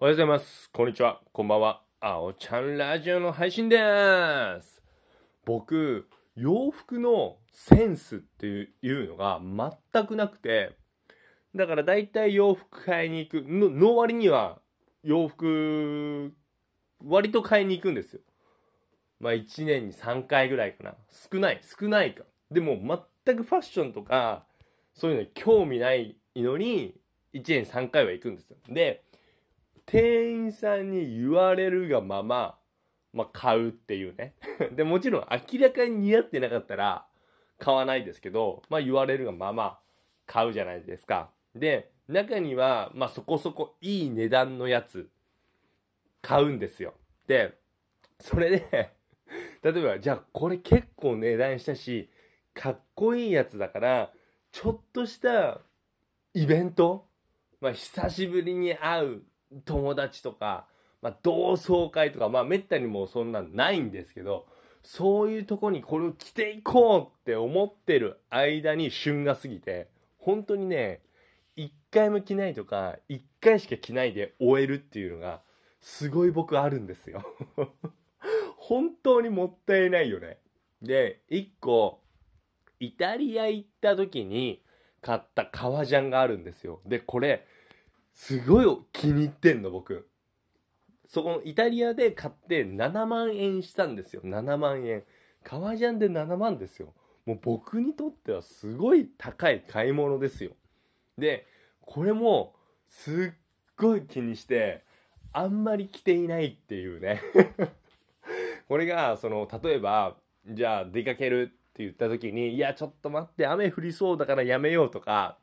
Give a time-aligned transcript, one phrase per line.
[0.00, 0.70] おはようございます。
[0.72, 1.20] こんにちは。
[1.32, 1.80] こんばんは。
[2.00, 4.82] あおちゃんラジオの配信でーす。
[5.44, 9.40] 僕、洋服のセンスっていうのが
[9.92, 10.72] 全くなくて、
[11.54, 14.58] だから大体洋服買いに行く、のの割には
[15.04, 16.34] 洋服、
[17.04, 18.20] 割と買いに行くんですよ。
[19.20, 20.96] まあ1年に3回ぐらいかな。
[21.30, 22.24] 少ない、少ないか。
[22.50, 22.76] でも
[23.24, 24.44] 全くファッションとか、
[24.92, 26.96] そういうのに興味ないのに、
[27.32, 28.56] 1年3回は行くんですよ。
[28.68, 29.04] で、
[29.86, 32.58] 店員さんに言われるがまま、
[33.12, 34.34] まあ、買うっていうね。
[34.72, 37.06] で、もちろん明らかに似合ってなかったら
[37.58, 39.78] 買わないですけど、まあ、言われるがまま
[40.26, 41.30] 買うじゃないですか。
[41.54, 45.08] で、中には、まあ、そこそこいい値段のやつ
[46.22, 46.94] 買うんですよ。
[47.26, 47.58] で、
[48.20, 48.90] それで、
[49.62, 52.10] 例えば、じゃあこれ結構値段したし、
[52.52, 54.12] かっこいいやつだから、
[54.50, 55.60] ちょっとした
[56.32, 57.08] イベント
[57.64, 59.22] まあ、久しぶりに会う
[59.64, 60.66] 友達とか、
[61.02, 64.46] まあ、同窓会とか、まあ、めったにもうそんなんないんですけど、
[64.82, 69.88] そういうとこにこれを着ていこうって思ってる間に旬が過ぎて、
[70.18, 71.00] 本当にね、
[71.56, 75.40] 一回も着ないとか、一回しか着ないで終えるっていうのが、
[75.80, 77.22] すごい僕あるんですよ。
[78.56, 80.38] 本当にもったいないよね。
[80.80, 82.00] で、一個、
[82.80, 84.62] イタリア行った時に
[85.00, 86.80] 買った革ジャンがあるんですよ。
[86.86, 87.46] で、これ、
[88.14, 90.08] すごい気に入ってんの、僕。
[91.06, 94.22] そこのイタリアで買って7万円したんですよ。
[94.24, 95.04] 7万円。
[95.42, 96.94] 革ジャンで7万ですよ。
[97.26, 100.52] もう僕にとってはすごい高い買い物ですよ。
[101.18, 101.46] で、
[101.80, 102.54] これも
[102.86, 103.38] すっ
[103.76, 104.82] ごい気にして、
[105.32, 107.20] あんまり着ていないっていうね。
[108.68, 115.38] これが、その、例えば、じゃあ出かけるって言った時に、いや、ちょっと待って、雨降りそうだからやめようとか、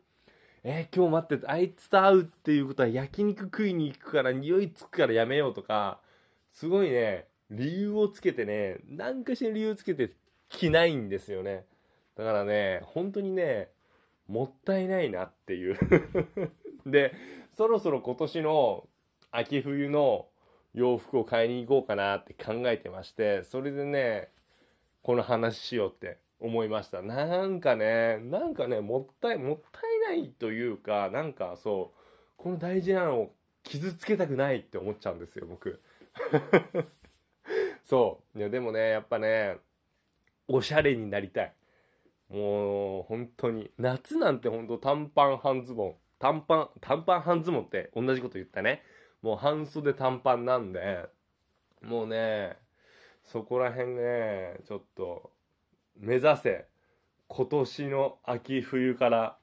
[0.63, 5.99] えー今日待って、あいつと会うっていうことは焼肉食いに行くから匂いつくからやめようとか、
[6.51, 10.11] すごいね、理由をつけてね、何かしら理由つけて
[10.49, 11.65] 着ないんですよね。
[12.15, 13.69] だからね、本当にね、
[14.27, 15.79] もったいないなっていう。
[16.85, 17.15] で、
[17.57, 18.87] そろそろ今年の
[19.31, 20.27] 秋冬の
[20.75, 24.29] 洋服を買いに行こうかなって考えてまして、それでね、
[25.01, 27.01] この話しようって思いました。
[27.01, 31.99] なんかね、なんかね、もったい、もったいないというか、なんかそう、
[32.37, 35.81] この大事なのを傷つけたくないって思っちゃうんですよ、僕。
[37.85, 38.39] そう。
[38.39, 39.57] いや、でもね、やっぱね、
[40.47, 41.53] おしゃれになりたい。
[42.29, 43.71] もう、本当に。
[43.77, 45.95] 夏なんて本当短パン半ズボン。
[46.19, 48.83] 短パン、短パン半ズボンって同じこと言ったね。
[49.21, 51.09] もう半袖短パンなんで、
[51.81, 52.57] もうね、
[53.23, 55.31] そこら辺ね、ちょっと、
[55.97, 56.67] 目指せ、
[57.27, 59.37] 今年の秋冬から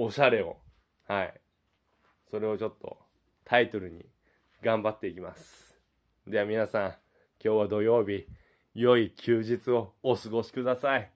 [0.00, 0.56] おしゃれを。
[1.08, 1.40] はい。
[2.30, 2.98] それをちょっと
[3.44, 4.06] タイトルに
[4.62, 5.76] 頑張っていきます。
[6.24, 6.94] では皆さん、
[7.44, 8.26] 今日は土曜日、
[8.74, 11.10] 良い休日をお過ごしください。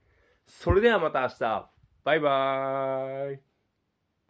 [0.46, 1.70] それではまた明日、
[2.02, 3.51] バイバーイ。